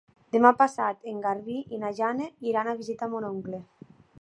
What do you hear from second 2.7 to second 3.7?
a visitar mon oncle.